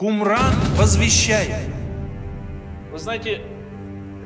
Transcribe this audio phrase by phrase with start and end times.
[0.00, 1.68] Кумран возвещает.
[2.90, 3.42] Вы знаете,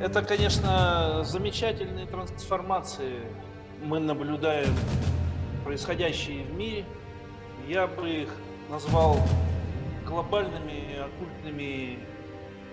[0.00, 3.22] это, конечно, замечательные трансформации
[3.82, 4.72] мы наблюдаем,
[5.64, 6.84] происходящие в мире.
[7.66, 8.28] Я бы их
[8.70, 9.16] назвал
[10.06, 11.98] глобальными оккультными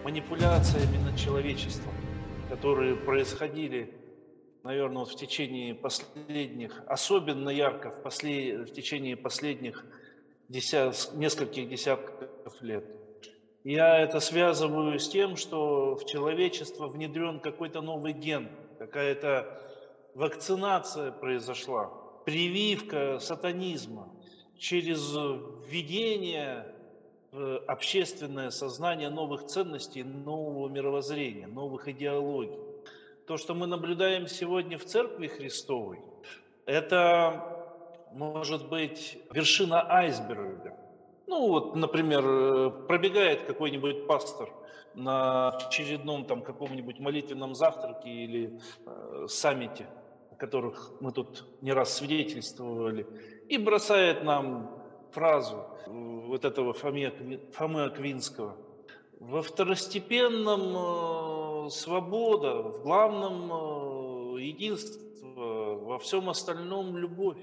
[0.03, 1.95] манипуляциями над человечеством,
[2.51, 3.95] которые происходили,
[4.61, 8.69] наверное, вот в течение последних, особенно ярко в, послед...
[8.69, 9.87] в течение последних
[10.51, 11.13] десят...
[11.13, 12.85] нескольких десятков лет.
[13.63, 19.61] Я это связываю с тем, что в человечество внедрен какой-то новый ген, какая-то
[20.15, 21.91] вакцинация произошла,
[22.25, 24.11] прививка сатанизма
[24.57, 25.13] через
[25.67, 26.75] введение
[27.67, 32.59] общественное сознание новых ценностей, нового мировоззрения, новых идеологий.
[33.25, 35.99] То, что мы наблюдаем сегодня в Церкви Христовой,
[36.65, 37.60] это
[38.13, 40.77] может быть вершина айсберга.
[41.27, 44.49] Ну вот, например, э, пробегает какой-нибудь пастор
[44.95, 49.87] на очередном там каком-нибудь молитвенном завтраке или э, саммите,
[50.31, 53.07] о которых мы тут не раз свидетельствовали,
[53.47, 54.81] и бросает нам
[55.11, 58.57] фразу э, вот этого Фомы, Фомы Аквинского.
[59.19, 64.99] Во второстепенном э, свобода, в главном э, единство,
[65.75, 67.37] во всем остальном любовь.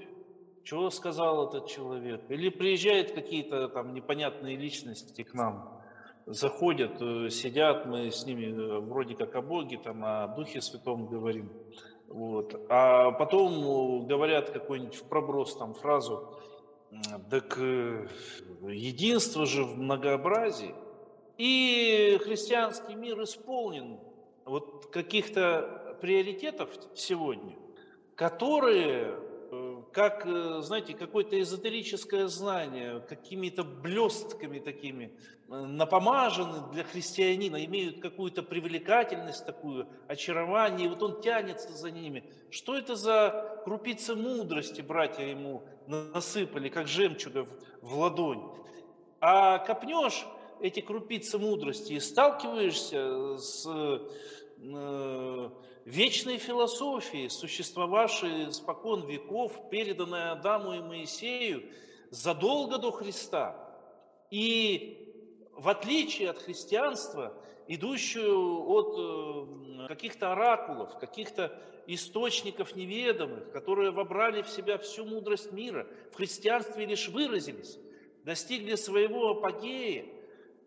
[0.69, 2.21] Чего сказал этот человек?
[2.29, 5.81] Или приезжают какие-то там непонятные личности к нам,
[6.27, 11.07] заходят, э, сидят, мы с ними э, вроде как о Боге, там о Духе Святом
[11.07, 11.51] говорим.
[12.07, 12.53] Вот.
[12.69, 16.37] А потом говорят какой-нибудь в проброс там фразу,
[17.31, 18.05] так э,
[18.67, 20.75] единство же в многообразии.
[21.39, 23.99] И христианский мир исполнен
[24.45, 27.55] вот каких-то приоритетов сегодня,
[28.13, 29.28] которые
[29.91, 35.11] как, э, знаете, какое-то эзотерическое знание, какими-то блестками такими
[35.49, 42.23] э, напомажены для христианина, имеют какую-то привлекательность такую, очарование, и вот он тянется за ними.
[42.49, 47.47] Что это за крупицы мудрости братья ему насыпали, как жемчуга
[47.81, 48.43] в ладонь?
[49.21, 50.25] А копнешь
[50.61, 53.67] эти крупицы мудрости и сталкиваешься с
[54.61, 55.49] э,
[55.85, 61.63] вечной философии, существовавшей спокон веков, переданной Адаму и Моисею
[62.09, 63.55] задолго до Христа.
[64.31, 65.13] И
[65.53, 67.33] в отличие от христианства,
[67.67, 75.87] идущую от э, каких-то оракулов, каких-то источников неведомых, которые вобрали в себя всю мудрость мира,
[76.11, 77.79] в христианстве лишь выразились,
[78.23, 80.05] достигли своего апогея,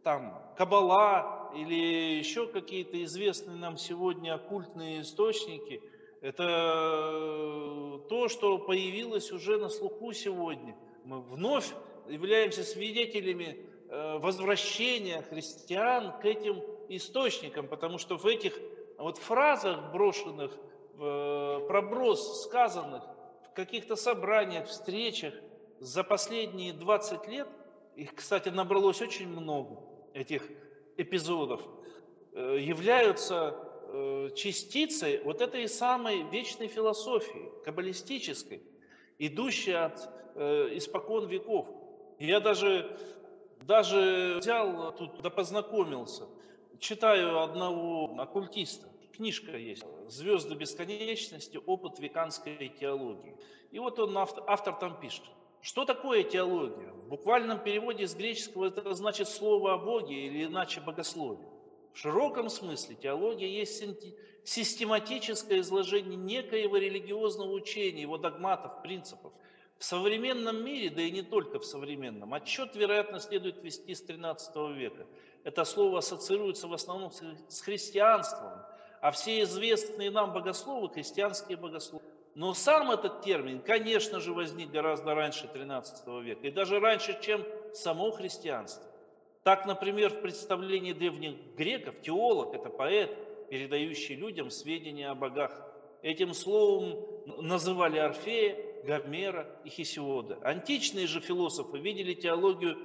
[0.02, 5.82] там, Кабала, или еще какие-то известные нам сегодня оккультные источники,
[6.20, 10.76] это э, то, что появилось уже на слуху сегодня.
[11.04, 11.72] Мы вновь
[12.08, 18.58] являемся свидетелями э, возвращения христиан к этим источникам, потому что в этих
[18.98, 20.52] вот фразах брошенных,
[20.98, 23.02] э, проброс сказанных
[23.50, 25.34] в каких-то собраниях, встречах
[25.80, 27.48] за последние 20 лет,
[27.96, 29.80] их, кстати, набралось очень много,
[30.14, 30.48] этих
[30.96, 31.62] эпизодов
[32.32, 33.56] э, являются
[33.88, 38.62] э, частицей вот этой самой вечной философии, каббалистической,
[39.18, 41.68] идущей от э, испокон веков.
[42.18, 42.96] Я даже,
[43.62, 46.24] даже взял тут, да познакомился,
[46.78, 51.60] читаю одного оккультиста, книжка есть «Звезды бесконечности.
[51.66, 53.36] Опыт веканской теологии».
[53.70, 55.24] И вот он, автор, автор там пишет–
[55.62, 56.90] что такое теология?
[56.90, 61.48] В буквальном переводе с греческого это значит слово о Боге или иначе богословие.
[61.92, 63.84] В широком смысле теология есть
[64.44, 69.32] систематическое изложение некоего религиозного учения, его догматов, принципов.
[69.78, 74.72] В современном мире, да и не только в современном, отчет, вероятно, следует вести с XIII
[74.72, 75.06] века.
[75.44, 78.52] Это слово ассоциируется в основном с христианством,
[79.00, 82.01] а все известные нам богословы– христианские богословы.
[82.34, 87.44] Но сам этот термин, конечно же, возник гораздо раньше XIII века, и даже раньше, чем
[87.74, 88.86] само христианство.
[89.42, 93.10] Так, например, в представлении древних греков теолог– это поэт,
[93.50, 95.50] передающий людям сведения о богах.
[96.00, 97.04] Этим словом
[97.38, 100.38] называли Орфея, Гомера и Хесиода.
[100.42, 102.78] Античные же философы видели теологию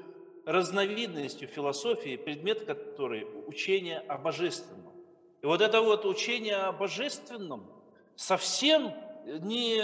[0.45, 4.93] разновидностью философии, предмет которой– учение о божественном.
[5.41, 7.69] И вот это вот учение о божественном
[8.15, 8.93] совсем
[9.41, 9.77] не,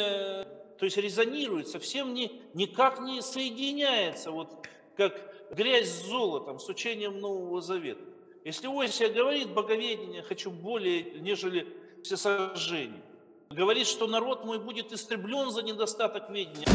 [0.77, 7.19] то есть резонирует, совсем не, никак не соединяется, вот как грязь с золотом, с учением
[7.19, 8.03] Нового Завета.
[8.45, 11.67] Если Осия говорит боговедение, хочу более, нежели
[12.03, 13.01] всесожжение,
[13.49, 16.67] говорит, что народ мой будет истреблен за недостаток ведения.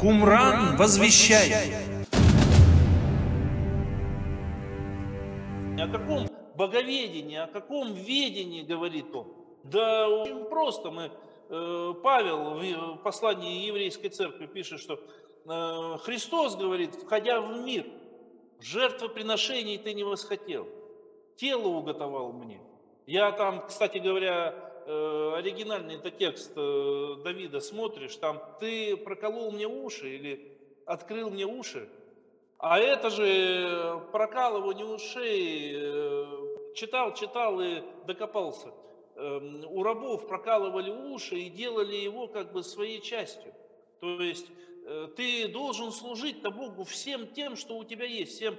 [0.00, 1.74] Кумран возвещает.
[5.80, 9.45] О каком боговедении, о каком ведении говорит он?
[9.70, 10.90] Да очень просто.
[10.90, 11.10] Мы,
[11.48, 17.86] э, Павел в послании еврейской церкви пишет, что э, Христос говорит, входя в мир,
[18.60, 20.68] жертвоприношений ты не восхотел,
[21.36, 22.60] тело уготовал мне.
[23.06, 24.54] Я там, кстати говоря,
[24.86, 31.88] э, оригинальный это текст Давида смотришь, там ты проколол мне уши или открыл мне уши,
[32.58, 35.72] а это же прокалывание ушей,
[36.74, 38.72] читал, читал и докопался.
[39.18, 43.54] Эм, у рабов прокалывали уши и делали его как бы своей частью.
[43.98, 44.46] То есть
[44.84, 48.56] э, ты должен служить-то Богу всем тем, что у тебя есть, всем,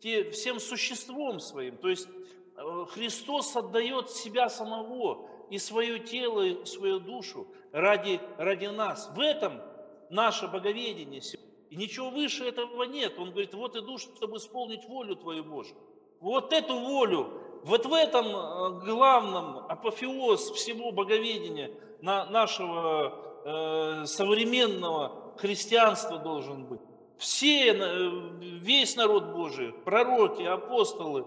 [0.00, 1.78] те, всем существом своим.
[1.78, 2.08] То есть
[2.56, 9.10] э, Христос отдает себя самого и свое тело, и свою душу ради, ради нас.
[9.16, 9.62] В этом
[10.10, 11.22] наше боговедение.
[11.70, 13.18] И ничего выше этого нет.
[13.18, 15.78] Он говорит, вот иду, чтобы исполнить волю Твою Божию.
[16.20, 21.70] Вот эту волю, вот в этом э, главном апофеоз всего боговедения
[22.00, 26.80] нашего э, современного христианства должен быть.
[27.18, 28.10] Все, э,
[28.40, 31.26] весь народ Божий, пророки, апостолы,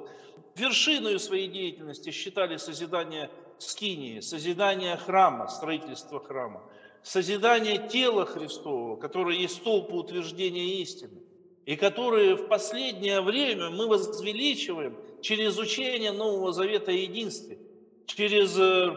[0.55, 6.63] вершиной своей деятельности считали созидание скинии, созидание храма, строительство храма
[7.03, 11.21] созидание тела Христового, которое есть столб утверждения истины,
[11.69, 17.59] и которые в последнее время мы возвеличиваем через учение Нового Завета о единстве,
[18.07, 18.91] через э,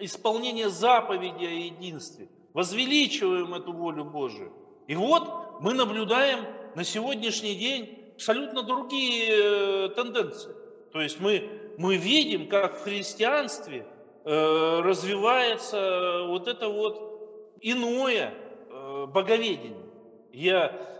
[0.00, 4.52] исполнение заповеди о единстве, возвеличиваем эту волю Божию.
[4.88, 6.40] И вот мы наблюдаем
[6.74, 10.50] на сегодняшний день абсолютно другие э, тенденции.
[10.92, 11.48] То есть мы,
[11.78, 13.86] мы видим, как в христианстве
[14.24, 18.34] э, развивается вот это вот иное
[19.06, 19.86] боговедение.
[20.32, 20.97] Я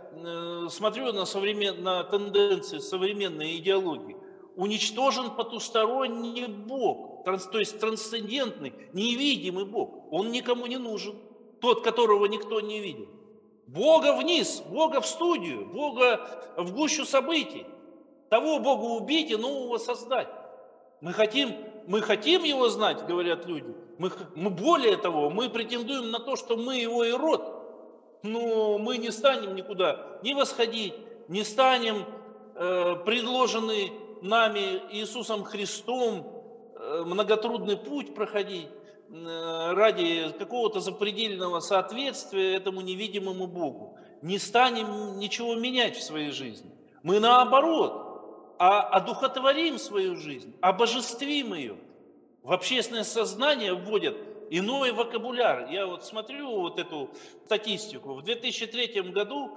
[0.71, 1.83] смотрю на, современ...
[1.83, 4.17] на тенденции современной идеологии.
[4.57, 7.47] Уничтожен потусторонний Бог, транс...
[7.47, 10.13] то есть трансцендентный, невидимый Бог.
[10.13, 11.15] Он никому не нужен,
[11.61, 13.09] тот, которого никто не видит.
[13.67, 17.67] Бога вниз, Бога в студию, Бога в гущу событий.
[18.31, 20.29] Того Бога убить и нового создать.
[21.01, 21.55] Мы хотим,
[21.87, 26.57] мы хотим его знать, говорят люди, мы, мы более того, мы претендуем на то, что
[26.57, 27.58] мы его и род.
[28.23, 30.95] Но мы не станем никуда не восходить,
[31.29, 32.05] не станем
[32.55, 33.93] э, предложенный
[34.23, 36.27] нами Иисусом Христом
[36.75, 38.69] э, многотрудный путь проходить
[39.11, 43.99] э, ради какого-то запредельного соответствия этому невидимому Богу.
[44.23, 46.71] Не станем ничего менять в своей жизни.
[47.05, 51.77] Мы наоборот, а одухотворим свою жизнь, обожествим ее–
[52.49, 54.17] в общественное сознание вводят
[54.51, 55.69] иной вокабуляр.
[55.71, 57.11] Я вот смотрю вот эту
[57.45, 58.15] статистику.
[58.15, 59.57] В 2003 году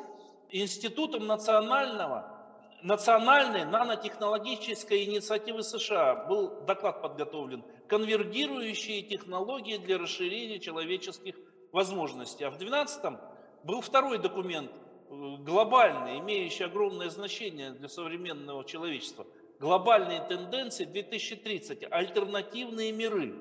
[0.49, 2.27] Институтом национального,
[2.83, 11.35] национальной нанотехнологической инициативы США был доклад подготовлен «Конвергирующие технологии для расширения человеческих
[11.71, 12.43] возможностей».
[12.43, 13.19] А в 2012
[13.63, 19.25] был второй документ, э, глобальный, имеющий огромное значение для современного человечества–
[19.61, 23.35] глобальные тенденции 2030, альтернативные миры.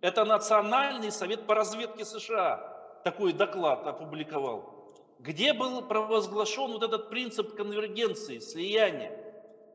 [0.00, 4.88] Это Национальный совет по разведке США такой доклад опубликовал,
[5.18, 9.12] где был провозглашен вот этот принцип конвергенции, слияния.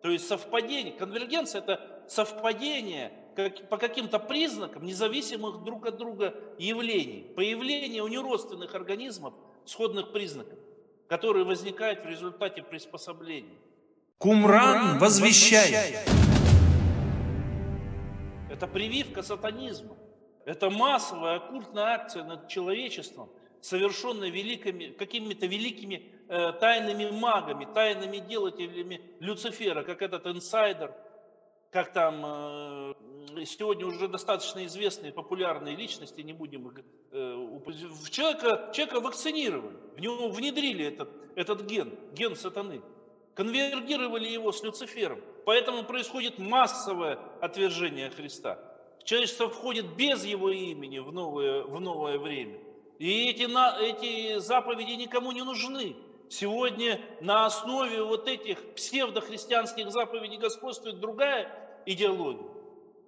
[0.01, 0.93] То есть совпадение.
[0.93, 7.31] Конвергенция– это совпадение как, по каким-то признакам, независимых друг от друга явлений.
[7.35, 9.33] Появление у неродственных организмов
[9.65, 10.57] сходных признаков,
[11.07, 13.57] которые возникают в результате приспособления.
[14.17, 16.07] Кумран возвещает.
[18.49, 19.95] Это прививка сатанизма.
[20.45, 23.29] Это массовая оккультная акция над человечеством,
[23.61, 30.93] совершенная великими, какими-то великими э, тайными магами, тайными делателями Люцифера, как этот инсайдер,
[31.71, 32.93] как там э,
[33.45, 36.85] сегодня уже достаточно известные, популярные личности, не будем их...
[37.11, 37.59] Э,
[38.11, 42.81] человека, человека вакцинировали, в него внедрили этот, этот ген, ген сатаны
[43.33, 45.19] конвергировали его с Люцифером.
[45.45, 48.57] Поэтому происходит массовое отвержение Христа.
[49.05, 52.59] Человечество входит без его имени в новое, в новое время.
[52.99, 55.95] И эти, на, эти заповеди никому не нужны.
[56.29, 61.49] Сегодня на основе вот этих псевдохристианских заповедей господствует другая
[61.85, 62.47] идеология.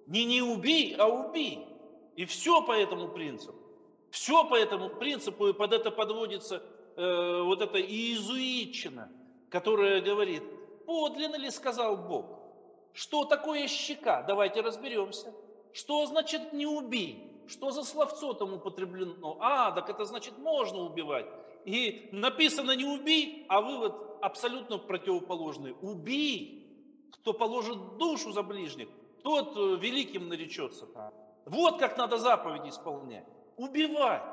[0.06, 1.66] Не не убей, а убей.
[2.16, 3.58] И все по этому принципу.
[4.10, 6.62] Все по этому принципу, и под это подводится
[6.96, 9.12] э, вот эта иезуитчина–
[9.50, 10.42] которая говорит,
[10.86, 12.38] подлинно ли сказал Бог?
[12.92, 14.22] Что такое щека?
[14.22, 15.32] Давайте разберемся.
[15.78, 17.44] Что значит не убей?
[17.46, 19.36] Что за словцо там употреблено?
[19.38, 21.26] А, так это значит можно убивать.
[21.64, 25.76] И написано не убей, а вывод абсолютно противоположный.
[25.80, 26.66] Убей.
[27.12, 28.88] кто положит душу за ближних,
[29.22, 30.88] тот э, великим наречется.
[31.46, 33.26] Вот как надо заповеди исполнять.
[33.56, 34.24] Убивать,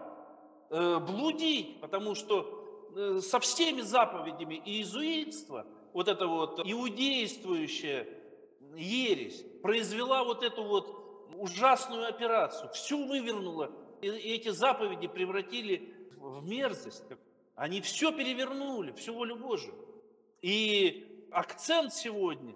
[0.72, 8.08] э, блудить, потому что э, со всеми заповедями и иезуитство, вот это вот иудействующая
[8.76, 11.05] ересь, произвела вот эту вот
[11.38, 17.04] ужасную операцию, всю вывернула, и эти заповеди превратили в мерзость.
[17.56, 19.76] Они все перевернули, всю волю Божию.
[20.42, 22.56] И акцент сегодня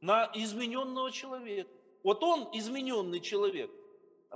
[0.00, 1.70] на измененного человека.
[2.02, 3.70] Вот он измененный человек.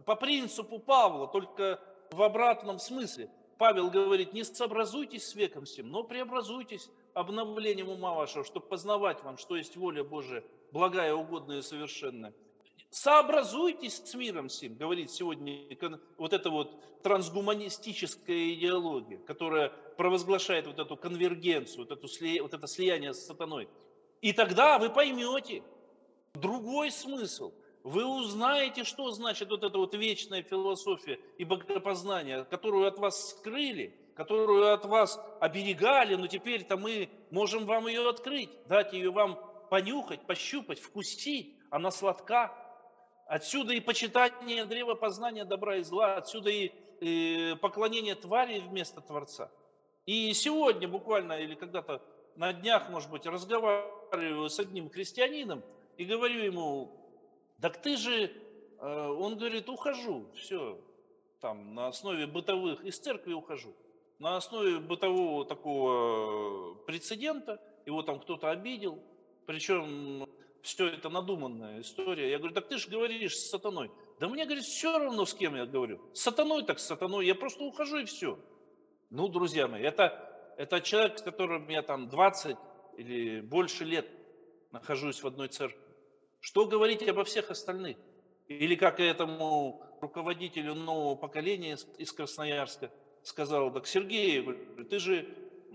[0.04, 3.31] По принципу Павла, только в обратном смысле.
[3.57, 9.38] Павел говорит, не сообразуйтесь с веком всем, но преобразуйтесь обновлением ума вашего, чтобы познавать вам,
[9.38, 12.35] что есть воля Божия, благая, угодная и совершенная.
[12.94, 15.66] Сообразуйтесь с миром сим, говорит сегодня
[16.16, 22.06] вот эта вот трансгуманистическая идеология, которая провозглашает вот эту конвергенцию, вот, эту,
[22.40, 23.68] вот это слияние с сатаной.
[24.20, 25.64] И тогда вы поймете
[26.34, 27.52] другой смысл.
[27.82, 33.92] Вы узнаете, что значит вот эта вот вечная философия и богопознание, которую от вас скрыли,
[34.14, 40.24] которую от вас оберегали, но теперь-то мы можем вам ее открыть, дать ее вам понюхать,
[40.28, 41.56] пощупать, вкусить.
[41.70, 42.63] Она сладка.
[43.26, 49.50] Отсюда и почитание древа познания добра и зла, отсюда и, и поклонение твари вместо Творца.
[50.07, 52.02] И сегодня буквально или когда-то
[52.37, 55.62] на днях, может быть, разговариваю с одним крестьянином
[55.97, 56.93] и говорю ему,
[57.61, 60.78] так ты же, э, он говорит, ухожу, все,
[61.40, 63.75] там, на основе бытовых, из церкви ухожу,
[64.19, 68.99] на основе бытового такого прецедента, его там кто-то обидел,
[69.47, 70.24] причем
[70.64, 72.30] все это надуманная история.
[72.30, 73.90] Я говорю, так ты же говоришь с сатаной.
[74.18, 76.00] Да мне, говорит, все равно, с кем я говорю.
[76.12, 78.38] С сатаной так с сатаной, я просто ухожу и все.
[79.11, 82.56] Ну, друзья мои, это это человек, с которым я там 20
[82.97, 84.09] или больше лет
[84.73, 85.80] нахожусь в одной церкви.
[86.40, 87.97] Что говорить обо всех остальных?
[88.49, 92.90] Или как этому руководителю нового поколения из Красноярска
[93.23, 94.42] сказал, так Сергей,
[94.85, 95.26] ты же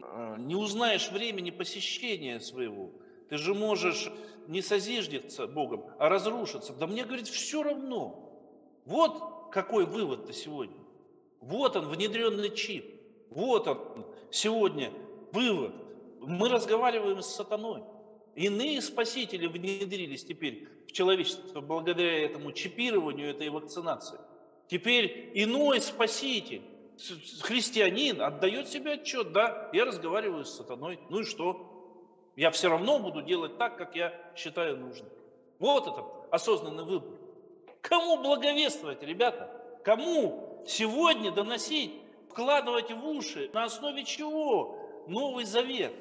[0.04, 2.92] а, не узнаешь времени посещения своего.
[3.30, 4.12] Ты же можешь
[4.50, 6.74] не созиждиться Богом, а разрушиться.
[6.74, 8.34] Да мне, говорит, все равно.
[8.86, 10.76] Вот какой вывод-то сегодня.
[11.40, 12.86] Вот он, внедренный чип.
[13.30, 14.92] Вот он, сегодня
[15.32, 15.76] вывод.
[16.22, 17.84] Мы разговариваем с сатаной.
[18.36, 24.20] Иные спасители внедрились теперь в человечество благодаря этому чипированию, этой вакцинации.
[24.68, 26.64] Теперь иной спаситель,
[27.42, 31.79] христианин, отдает себе отчет, да, я разговариваю с сатаной, ну и что?
[32.40, 35.10] Я все равно буду делать так, как я считаю нужным.
[35.60, 37.20] Вот это осознанный выбор.
[37.82, 39.52] Кому благовествовать, ребята?
[39.84, 41.92] Кому сегодня доносить
[42.30, 45.92] вкладывать в уши, на основе чего Новый Завет.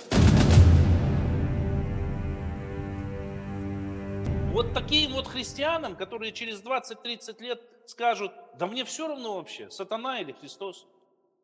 [4.52, 10.20] Вот таким вот христианам, которые через 20-30 лет скажут, да мне все равно вообще, сатана
[10.20, 10.86] или Христос.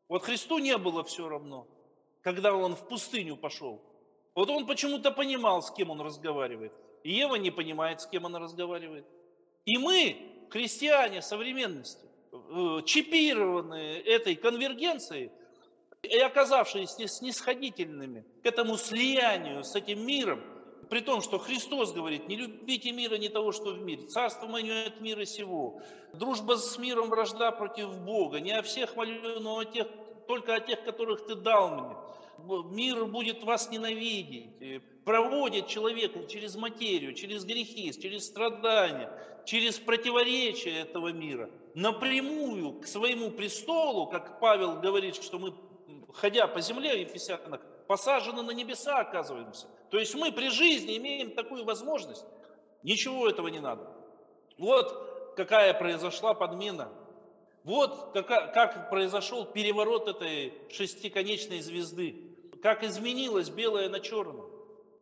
[0.07, 1.67] Вот Христу не было все равно,
[2.23, 3.83] когда он в пустыню пошел.
[4.35, 6.73] Вот он почему-то понимал, с кем он разговаривает.
[7.03, 9.07] И Ева не понимает, с кем она разговаривает.
[9.64, 10.17] И мы,
[10.50, 15.31] христиане современности, Э, чипированные этой конвергенцией
[16.03, 20.43] и оказавшиеся снисходительными к этому слиянию с этим миром,
[20.91, 24.09] при том, что Христос говорит, не любите мира, не того, что в мире.
[24.09, 25.81] Царство мое от мира сего.
[26.12, 28.41] Дружба с миром, вражда против Бога.
[28.41, 29.87] Не о всех молю, но о тех,
[30.26, 31.97] только о тех, которых ты дал мне.
[32.71, 34.83] Мир будет вас ненавидеть.
[35.05, 39.11] Проводит человека через материю, через грехи, через страдания,
[39.45, 45.55] через противоречия этого мира– напрямую к своему престолу, как Павел говорит, что мы,
[46.13, 49.67] ходя по земле, Ефесянах, посажены на небеса, оказываемся.
[49.91, 52.25] То есть мы при жизни имеем такую возможность.
[52.83, 53.93] Ничего этого не надо.
[54.57, 56.93] Вот какая произошла подмена.
[57.65, 62.34] Вот как, как произошел переворот этой шестиконечной звезды.
[62.64, 64.50] Как изменилось белое на черном.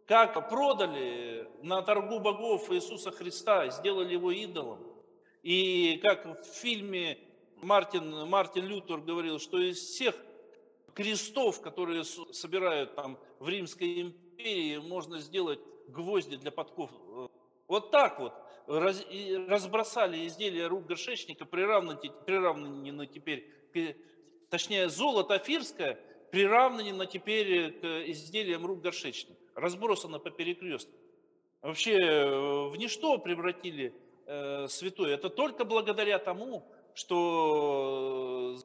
[0.08, 4.80] Как продали на торгу богов Иисуса Христа, сделали его идолом
[5.44, 7.20] и как в фильме
[7.58, 10.16] Мартин, Мартин Лютер говорил, что из всех
[10.92, 16.90] крестов, которые собирают там в Римской империи, можно сделать гвозди для подков.
[17.68, 18.34] Вот так вот
[18.66, 19.06] раз,
[19.46, 23.48] разбросали изделия рук горшечника, приравнены теперь,
[24.50, 26.00] точнее, золото афирское
[26.32, 30.92] приравнено теперь к изделиям рук горшечника, разбросано по перекрестку.
[31.60, 33.94] Вообще э, в ничто превратили
[34.34, 38.56] Э, святой, это только благодаря тому, что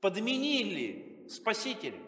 [0.00, 1.98] подменили Спасителя.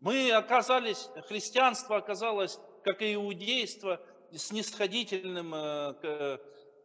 [0.00, 4.00] Мы оказались, христианство оказалось, как и иудейство,
[4.32, 6.40] снисходительным э, к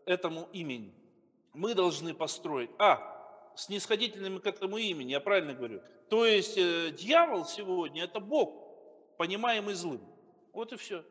[0.06, 0.94] этому имени.
[1.54, 3.15] Мы должны построить, а,
[3.56, 5.82] снисходительным к этому имени, я правильно говорю.
[6.10, 8.54] То есть э, дьявол сегодня это Бог,
[9.18, 10.02] понимаемый злым.
[10.54, 11.04] Вот и все.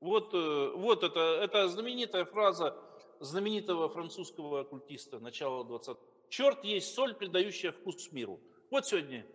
[0.00, 2.76] Вот, э, вот это, это знаменитая фраза
[3.20, 5.96] знаменитого французского оккультиста начала 20
[6.28, 8.40] Черт есть соль, придающая вкус миру.
[8.70, 9.26] Вот сегодня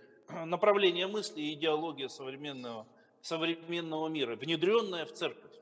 [0.46, 2.88] направление мысли и идеология современного,
[3.22, 5.54] современного мира, внедренная в церковь.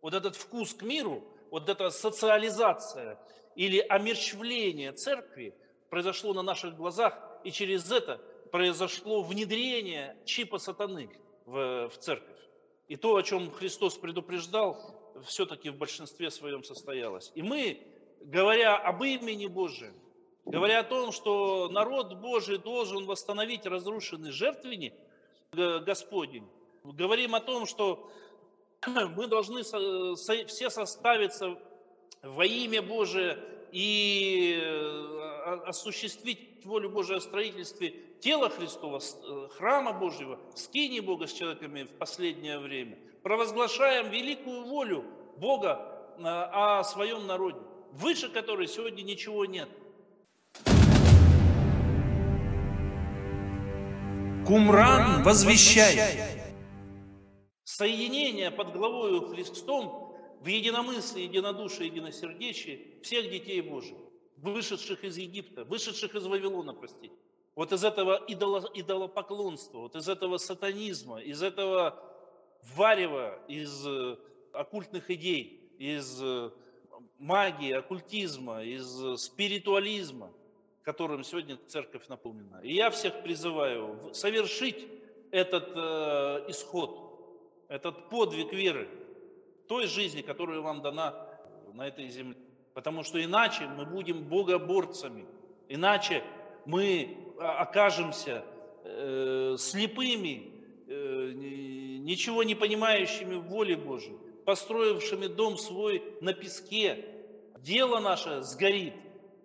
[0.00, 3.18] Вот этот вкус к миру, вот эта социализация
[3.56, 5.54] или омерчвление церкви
[5.90, 11.10] произошло на наших глазах, и через это произошло внедрение чипа сатаны
[11.44, 12.36] в, в церковь.
[12.88, 14.76] И то, о чем Христос предупреждал,
[15.24, 17.32] все-таки в большинстве своем состоялось.
[17.34, 17.80] И мы,
[18.20, 19.94] говоря об имени Божьем,
[20.44, 24.94] говоря о том, что народ Божий должен восстановить разрушенный жертвенник
[25.52, 26.48] Господень,
[26.84, 28.10] говорим о том, что
[28.86, 31.58] мы должны все составиться
[32.22, 33.38] во имя Божие
[33.72, 41.32] и э, осуществить волю Божию о строительстве тела Христова, э, храма Божьего, скини Бога с
[41.32, 42.98] человеками в последнее время.
[43.22, 45.04] Провозглашаем великую волю
[45.38, 47.58] Бога э, о своем народе,
[47.92, 49.68] выше которой сегодня ничего нет.
[54.46, 56.00] Кумран возвещает.
[57.64, 60.05] Соединение под главою Христом
[60.46, 63.98] в единомыслии, единодушии, единосердечии всех детей Божьих,
[64.36, 67.14] вышедших из Египта, вышедших из Вавилона, простите.
[67.56, 72.00] Вот из этого идоло, идолопоклонства, вот из этого сатанизма, из этого
[72.76, 74.16] варева, из э,
[74.52, 76.50] оккультных идей, из э,
[77.18, 80.30] магии, оккультизма, из спиритуализма,
[80.84, 82.60] которым сегодня церковь наполнена.
[82.62, 84.86] И я всех призываю совершить
[85.32, 88.88] этот э, исход, этот подвиг веры,
[89.68, 91.14] той жизни, которая вам дана
[91.72, 92.36] на этой земле.
[92.74, 95.26] Потому что иначе мы будем богоборцами,
[95.68, 96.22] иначе
[96.64, 98.44] мы окажемся
[98.84, 100.52] э, слепыми,
[100.86, 107.04] э, ничего не понимающими в воле Божьей, построившими дом свой на песке.
[107.60, 108.94] Дело наше сгорит.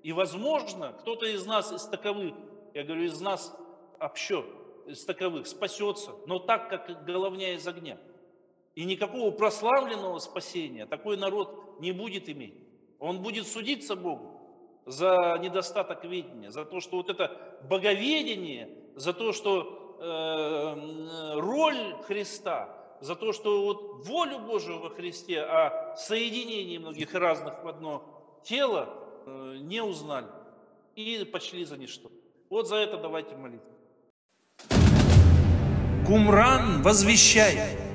[0.03, 2.33] И, возможно, кто-то из нас, из таковых,
[2.73, 3.55] я говорю, из нас
[3.99, 4.45] общо,
[4.87, 7.97] из таковых, спасется, но так, как головня из огня–
[8.81, 12.55] и никакого прославленного спасения такой народ не будет иметь.
[12.97, 14.41] Он будет судиться Богу
[14.87, 22.75] за недостаток ведения, за то, что вот это боговедение, за то, что э, роль Христа,
[23.01, 28.03] за то, что вот волю Божию во Христе о соединении многих разных в одно
[28.43, 28.89] тело
[29.27, 30.25] э, не узнали
[30.95, 32.09] и почли за ничто.
[32.49, 33.69] Вот за это давайте молиться.
[36.07, 37.90] Кумран возвещает.